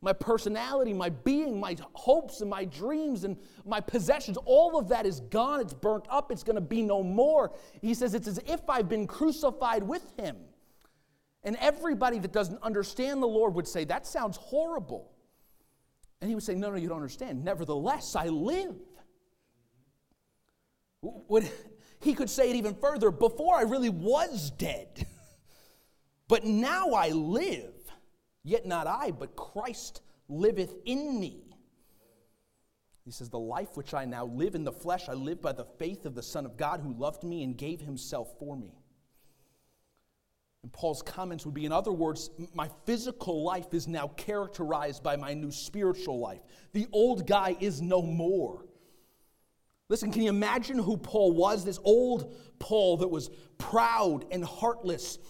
[0.04, 5.06] my personality, my being, my hopes and my dreams and my possessions, all of that
[5.06, 5.60] is gone.
[5.60, 6.30] It's burnt up.
[6.30, 7.52] It's going to be no more.
[7.80, 10.36] He says it's as if I've been crucified with him.
[11.42, 15.10] And everybody that doesn't understand the Lord would say, That sounds horrible.
[16.20, 17.42] And he would say, No, no, you don't understand.
[17.42, 18.76] Nevertheless, I live.
[21.00, 21.50] Would,
[22.00, 25.06] he could say it even further before I really was dead.
[26.34, 27.76] But now I live,
[28.42, 31.44] yet not I, but Christ liveth in me.
[33.04, 35.64] He says, The life which I now live in the flesh, I live by the
[35.78, 38.74] faith of the Son of God who loved me and gave himself for me.
[40.64, 45.14] And Paul's comments would be, in other words, my physical life is now characterized by
[45.14, 46.40] my new spiritual life.
[46.72, 48.64] The old guy is no more.
[49.88, 51.64] Listen, can you imagine who Paul was?
[51.64, 55.20] This old Paul that was proud and heartless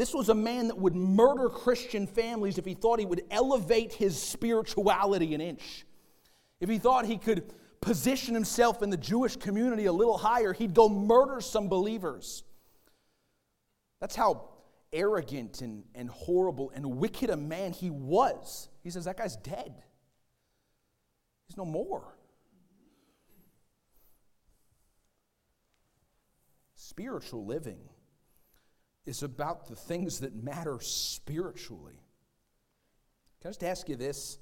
[0.00, 3.92] this was a man that would murder Christian families if he thought he would elevate
[3.92, 5.84] his spirituality an inch.
[6.58, 10.72] If he thought he could position himself in the Jewish community a little higher, he'd
[10.72, 12.44] go murder some believers.
[14.00, 14.48] That's how
[14.90, 18.70] arrogant and, and horrible and wicked a man he was.
[18.82, 19.82] He says, That guy's dead.
[21.46, 22.16] He's no more.
[26.74, 27.80] Spiritual living
[29.06, 32.00] is about the things that matter spiritually.
[33.40, 34.38] Can I just ask you this?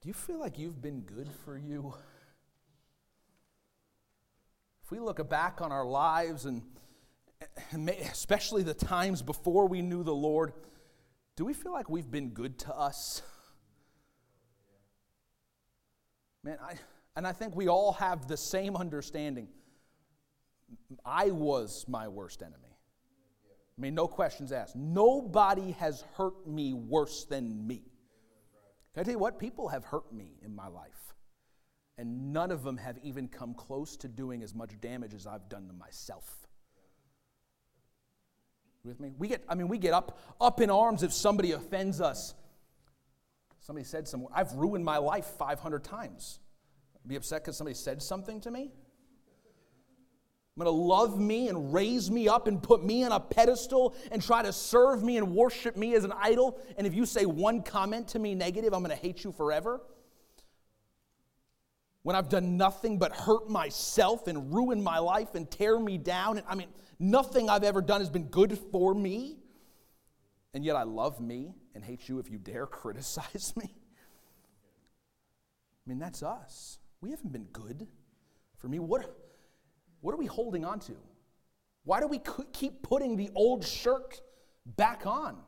[0.00, 1.94] Do you feel like you've been good for you?
[4.82, 6.62] If we look back on our lives and
[8.10, 10.52] especially the times before we knew the Lord,
[11.36, 13.22] do we feel like we've been good to us?
[16.42, 16.74] Man, I,
[17.16, 19.48] and I think we all have the same understanding.
[21.04, 22.74] I was my worst enemy.
[23.76, 24.76] I mean, no questions asked.
[24.76, 27.82] Nobody has hurt me worse than me.
[28.92, 29.38] Can I tell you what?
[29.38, 31.14] People have hurt me in my life,
[31.98, 35.48] and none of them have even come close to doing as much damage as I've
[35.48, 36.46] done to myself.
[38.84, 39.12] with me?
[39.18, 42.34] We get, I mean, we get up, up in arms if somebody offends us.
[43.58, 44.28] Somebody said something.
[44.32, 46.38] I've ruined my life 500 times.
[47.06, 48.70] Be upset because somebody said something to me?
[50.56, 53.92] I'm going to love me and raise me up and put me on a pedestal
[54.12, 56.60] and try to serve me and worship me as an idol.
[56.78, 59.80] And if you say one comment to me negative, I'm going to hate you forever.
[62.04, 66.38] When I've done nothing but hurt myself and ruin my life and tear me down.
[66.38, 66.68] And I mean,
[67.00, 69.38] nothing I've ever done has been good for me.
[70.52, 73.74] And yet I love me and hate you if you dare criticize me.
[75.84, 76.78] I mean, that's us.
[77.00, 77.88] We haven't been good
[78.58, 78.78] for me.
[78.78, 79.23] What?
[80.04, 80.92] What are we holding on to?
[81.84, 82.20] Why do we
[82.52, 84.20] keep putting the old shirt
[84.76, 85.38] back on?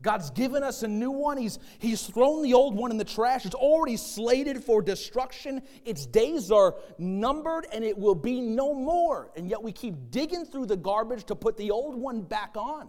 [0.00, 1.36] God's given us a new one.
[1.36, 3.44] He's, he's thrown the old one in the trash.
[3.44, 5.60] It's already slated for destruction.
[5.84, 9.30] Its days are numbered and it will be no more.
[9.36, 12.88] And yet we keep digging through the garbage to put the old one back on.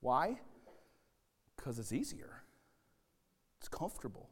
[0.00, 0.40] Why?
[1.56, 2.42] Because it's easier,
[3.60, 4.28] it's comfortable.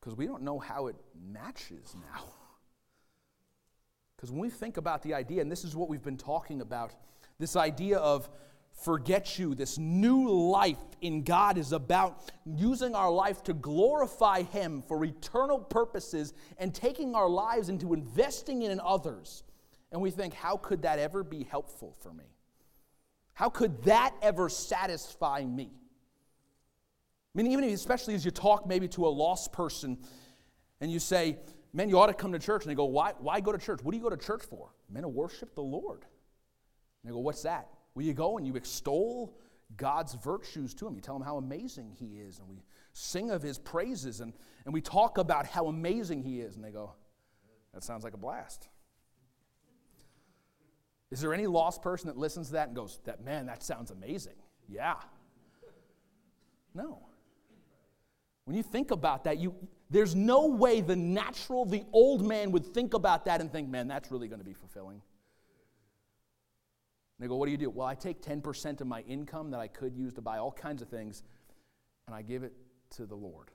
[0.00, 2.24] Because we don't know how it matches now.
[4.20, 6.92] Because when we think about the idea, and this is what we've been talking about,
[7.38, 8.28] this idea of
[8.70, 14.82] forget you, this new life in God is about using our life to glorify Him
[14.82, 19.42] for eternal purposes and taking our lives into investing in others.
[19.90, 22.26] And we think, how could that ever be helpful for me?
[23.32, 25.70] How could that ever satisfy me?
[27.34, 29.96] I mean, even especially as you talk maybe to a lost person
[30.78, 31.38] and you say,
[31.72, 32.62] man, you ought to come to church.
[32.64, 33.80] And they go, why, why go to church?
[33.82, 34.70] What do you go to church for?
[34.90, 36.04] Men to worship the Lord.
[37.02, 37.68] And they go, what's that?
[37.94, 39.36] Well, you go and you extol
[39.76, 40.94] God's virtues to him.
[40.94, 42.38] You tell him how amazing he is.
[42.38, 44.32] And we sing of his praises and,
[44.64, 46.56] and we talk about how amazing he is.
[46.56, 46.94] And they go,
[47.72, 48.68] that sounds like a blast.
[51.10, 53.90] Is there any lost person that listens to that and goes, that man, that sounds
[53.90, 54.36] amazing?
[54.68, 54.94] Yeah.
[56.74, 57.00] No.
[58.44, 59.54] When you think about that, you,
[59.90, 63.88] there's no way the natural, the old man would think about that and think, man,
[63.88, 65.02] that's really going to be fulfilling.
[67.18, 67.70] And they go, what do you do?
[67.70, 70.80] Well, I take 10% of my income that I could use to buy all kinds
[70.80, 71.24] of things,
[72.06, 72.52] and I give it
[72.96, 73.50] to the Lord.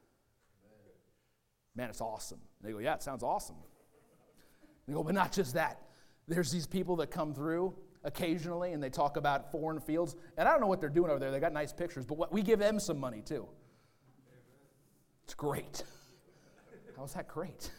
[1.75, 2.39] Man, it's awesome.
[2.59, 3.55] And they go, yeah, it sounds awesome.
[4.85, 5.81] And they go, but not just that.
[6.27, 10.15] There's these people that come through occasionally and they talk about foreign fields.
[10.37, 11.31] And I don't know what they're doing over there.
[11.31, 13.47] They got nice pictures, but what, we give them some money too.
[15.23, 15.83] It's great.
[16.97, 17.69] How's that great?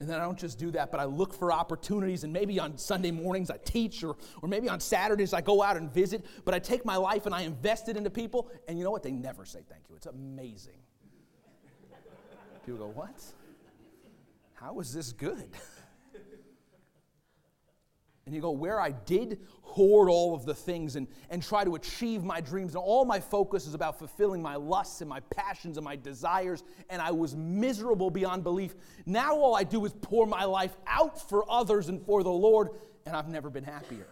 [0.00, 2.24] And then I don't just do that, but I look for opportunities.
[2.24, 5.76] And maybe on Sunday mornings I teach, or, or maybe on Saturdays I go out
[5.76, 6.26] and visit.
[6.44, 8.50] But I take my life and I invest it into people.
[8.68, 9.02] And you know what?
[9.02, 9.96] They never say thank you.
[9.96, 10.78] It's amazing.
[12.66, 13.22] People go, What?
[14.54, 15.48] How is this good?
[18.26, 21.74] And you go, where I did hoard all of the things and, and try to
[21.74, 25.76] achieve my dreams, and all my focus is about fulfilling my lusts and my passions
[25.76, 28.74] and my desires, and I was miserable beyond belief.
[29.04, 32.70] Now all I do is pour my life out for others and for the Lord,
[33.04, 34.08] and I've never been happier.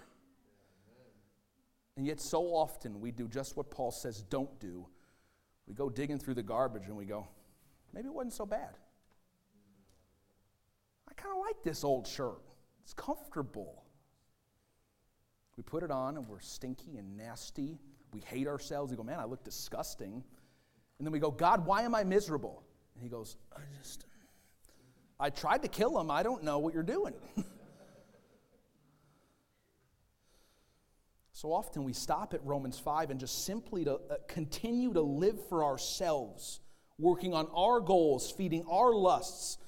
[1.97, 4.87] And yet, so often we do just what Paul says don't do.
[5.67, 7.29] We go digging through the garbage and we go,
[7.95, 8.77] maybe it wasn't so bad.
[11.09, 12.43] I kind of like this old shirt,
[12.83, 13.82] it's comfortable.
[15.57, 17.79] We put it on and we're stinky and nasty.
[18.13, 18.91] We hate ourselves.
[18.91, 20.25] We go, man, I look disgusting.
[20.99, 22.63] And then we go, God, why am I miserable?
[22.95, 24.07] And he goes, I just,
[25.19, 26.11] I tried to kill him.
[26.11, 27.15] I don't know what you're doing.
[31.33, 35.49] so often we stop at Romans 5 and just simply to uh, continue to live
[35.49, 36.61] for ourselves,
[36.99, 39.59] working on our goals, feeding our lusts,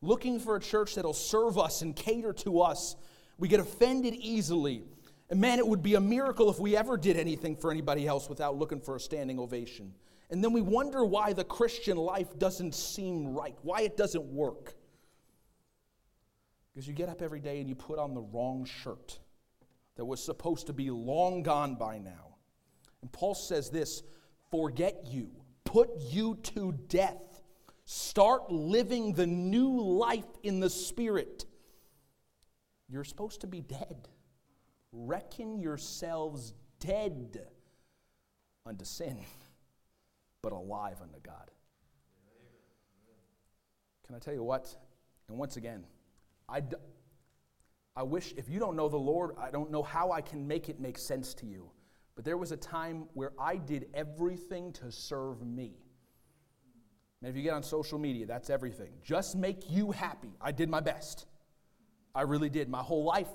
[0.00, 2.96] looking for a church that'll serve us and cater to us.
[3.36, 4.84] We get offended easily.
[5.30, 8.28] And man, it would be a miracle if we ever did anything for anybody else
[8.28, 9.94] without looking for a standing ovation.
[10.30, 14.74] And then we wonder why the Christian life doesn't seem right, why it doesn't work.
[16.72, 19.18] Because you get up every day and you put on the wrong shirt
[19.96, 22.36] that was supposed to be long gone by now.
[23.00, 24.02] And Paul says this
[24.50, 25.30] forget you,
[25.64, 27.42] put you to death,
[27.84, 31.44] start living the new life in the Spirit.
[32.88, 34.08] You're supposed to be dead.
[34.96, 37.40] Reckon yourselves dead
[38.64, 39.18] unto sin,
[40.40, 41.50] but alive unto God.
[44.06, 44.74] Can I tell you what?
[45.28, 45.84] And once again,
[46.48, 46.76] I, d-
[47.96, 50.68] I wish, if you don't know the Lord, I don't know how I can make
[50.68, 51.70] it make sense to you.
[52.14, 55.72] But there was a time where I did everything to serve me.
[57.20, 58.92] And if you get on social media, that's everything.
[59.02, 60.36] Just make you happy.
[60.40, 61.26] I did my best.
[62.14, 62.68] I really did.
[62.68, 63.32] My whole life,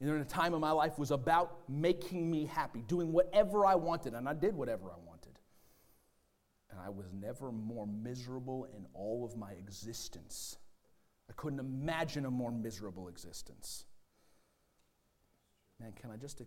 [0.00, 4.14] in a time of my life, was about making me happy, doing whatever I wanted,
[4.14, 5.38] and I did whatever I wanted.
[6.70, 10.56] And I was never more miserable in all of my existence.
[11.30, 13.86] I couldn't imagine a more miserable existence.
[15.80, 16.42] Man, can I just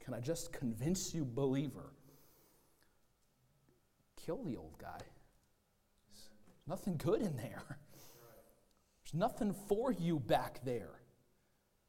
[0.00, 1.92] can I just convince you, believer?
[4.24, 4.98] Kill the old guy.
[6.08, 6.30] There's
[6.66, 7.78] nothing good in there.
[9.04, 10.97] There's nothing for you back there.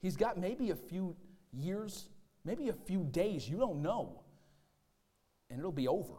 [0.01, 1.15] He's got maybe a few
[1.51, 2.09] years,
[2.45, 4.23] maybe a few days, you don't know,
[5.49, 6.13] and it'll be over.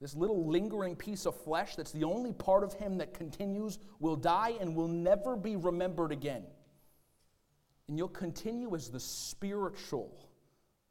[0.00, 4.16] This little lingering piece of flesh that's the only part of him that continues will
[4.16, 6.44] die and will never be remembered again.
[7.88, 10.28] And you'll continue as the spiritual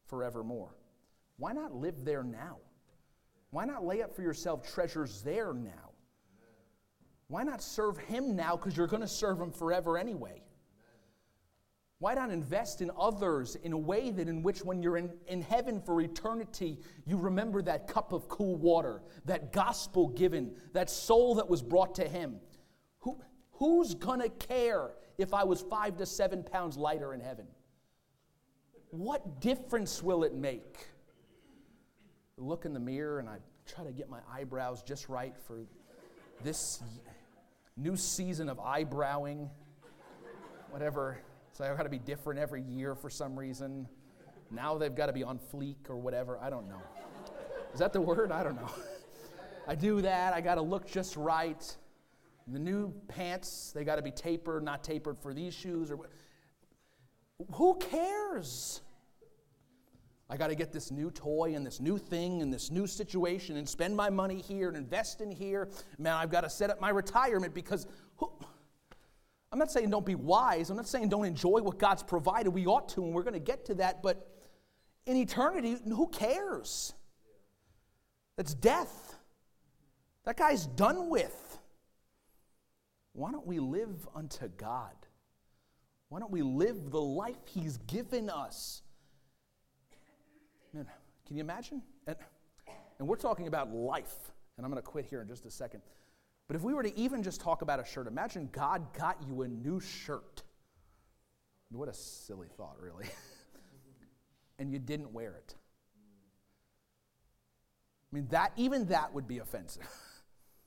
[0.05, 0.75] forevermore.
[1.37, 2.57] Why not live there now?
[3.49, 5.91] Why not lay up for yourself treasures there now?
[7.27, 10.42] Why not serve him now because you're going to serve him forever anyway?
[12.03, 15.41] Why not invest in others in a way that in which when you're in, in
[15.41, 21.35] heaven for eternity, you remember that cup of cool water, that gospel given, that soul
[21.35, 22.41] that was brought to him?
[22.99, 23.21] Who,
[23.53, 27.45] who's gonna care if I was five to seven pounds lighter in heaven?
[28.89, 30.89] What difference will it make?
[32.35, 35.59] look in the mirror and I try to get my eyebrows just right for
[36.43, 36.83] this
[37.77, 39.47] new season of eyebrowing,
[40.69, 41.17] whatever
[41.53, 43.87] so I've got to be different every year for some reason.
[44.49, 46.39] Now they've got to be on fleek or whatever.
[46.41, 46.81] I don't know.
[47.73, 48.31] Is that the word?
[48.31, 48.69] I don't know.
[49.67, 50.33] I do that.
[50.33, 51.77] I got to look just right.
[52.47, 55.99] The new pants, they got to be tapered, not tapered for these shoes or
[57.53, 58.81] who cares?
[60.29, 63.57] I got to get this new toy and this new thing and this new situation
[63.57, 65.69] and spend my money here and invest in here.
[65.99, 67.85] Man, I've got to set up my retirement because
[68.17, 68.31] who,
[69.53, 70.71] I'm not saying don't be wise.
[70.71, 72.49] I'm not saying don't enjoy what God's provided.
[72.49, 74.01] We ought to, and we're going to get to that.
[74.01, 74.27] But
[75.05, 76.95] in eternity, who cares?
[78.35, 79.15] That's death.
[80.25, 81.59] That guy's done with.
[83.11, 84.95] Why don't we live unto God?
[86.09, 88.81] Why don't we live the life He's given us?
[90.73, 90.87] Man,
[91.27, 91.83] can you imagine?
[92.07, 92.15] And,
[92.97, 94.15] and we're talking about life.
[94.57, 95.83] And I'm going to quit here in just a second.
[96.53, 99.41] But if we were to even just talk about a shirt, imagine God got you
[99.41, 100.43] a new shirt.
[101.71, 103.05] What a silly thought, really.
[104.59, 105.55] and you didn't wear it.
[108.11, 109.87] I mean, that even that would be offensive.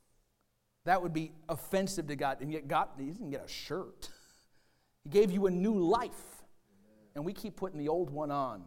[0.87, 2.39] that would be offensive to God.
[2.41, 4.09] And yet, God, He didn't get a shirt.
[5.05, 6.43] He gave you a new life.
[7.15, 8.65] And we keep putting the old one on.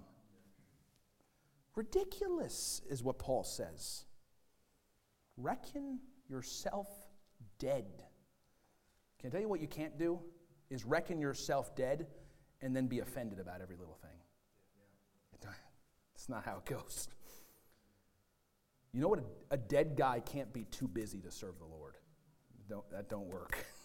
[1.75, 4.05] Ridiculous is what Paul says.
[5.35, 5.99] Reckon
[6.29, 6.87] yourself
[7.59, 7.85] dead.
[9.19, 10.19] Can I tell you what you can't do?
[10.69, 12.07] Is reckon yourself dead
[12.61, 14.19] and then be offended about every little thing.
[16.19, 17.07] It's not how it goes.
[18.91, 19.19] You know what?
[19.19, 21.95] A, a dead guy can't be too busy to serve the Lord.
[22.67, 23.57] Don't, that don't work.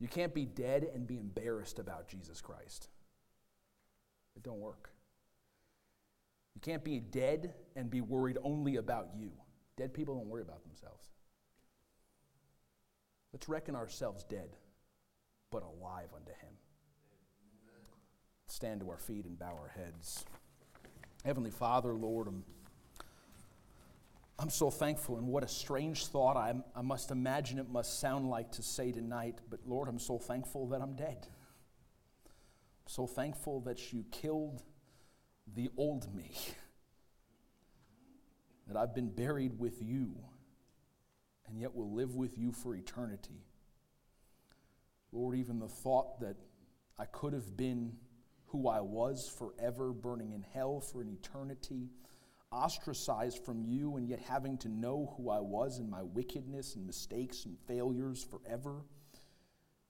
[0.00, 2.88] You can't be dead and be embarrassed about Jesus Christ.
[4.36, 4.90] It don't work.
[6.54, 9.32] You can't be dead and be worried only about you.
[9.76, 11.08] Dead people don't worry about themselves.
[13.32, 14.56] Let's reckon ourselves dead,
[15.50, 16.54] but alive unto Him.
[18.46, 20.24] Stand to our feet and bow our heads.
[21.24, 22.44] Heavenly Father, Lord, I'm,
[24.38, 28.30] I'm so thankful, and what a strange thought I, I must imagine it must sound
[28.30, 31.26] like to say tonight, but Lord, I'm so thankful that I'm dead.
[32.26, 34.62] I'm so thankful that you killed
[35.54, 36.30] the old me
[38.68, 40.14] that I've been buried with you
[41.48, 43.44] and yet will live with you for eternity.
[45.12, 46.36] Lord, even the thought that
[46.98, 47.92] I could have been
[48.46, 51.90] who I was forever, burning in hell for an eternity,
[52.50, 56.86] ostracized from you, and yet having to know who I was in my wickedness and
[56.86, 58.82] mistakes and failures forever.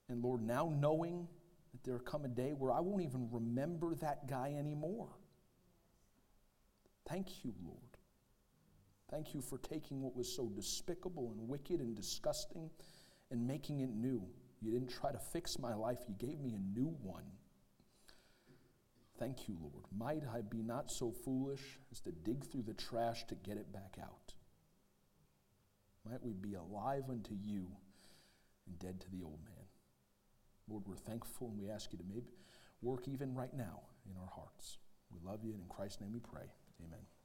[0.09, 1.29] And Lord, now knowing
[1.73, 5.09] that there come a day where I won't even remember that guy anymore.
[7.09, 7.88] Thank you, Lord.
[9.11, 12.71] Thank you for taking what was so despicable and wicked and disgusting
[13.31, 14.23] and making it new.
[14.61, 17.25] You didn't try to fix my life, you gave me a new one.
[19.19, 19.85] Thank you, Lord.
[19.97, 23.73] Might I be not so foolish as to dig through the trash to get it
[23.73, 24.35] back out.
[26.09, 27.67] Might we be alive unto you
[28.67, 29.65] and dead to the old man.
[30.69, 32.31] Lord, we're thankful and we ask you to maybe
[32.83, 34.79] work even right now in our hearts.
[35.11, 36.53] We love you, and in Christ's name we pray.
[36.85, 37.18] Amen.